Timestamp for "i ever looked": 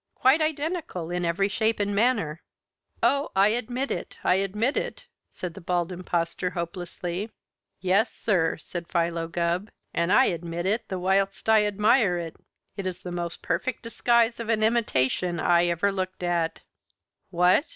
15.39-16.23